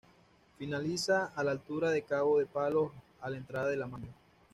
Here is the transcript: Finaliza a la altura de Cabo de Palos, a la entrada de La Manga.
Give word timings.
Finaliza 0.57 1.31
a 1.35 1.43
la 1.43 1.51
altura 1.51 1.91
de 1.91 2.01
Cabo 2.01 2.39
de 2.39 2.47
Palos, 2.47 2.89
a 3.21 3.29
la 3.29 3.37
entrada 3.37 3.67
de 3.67 3.77
La 3.77 3.85
Manga. 3.85 4.09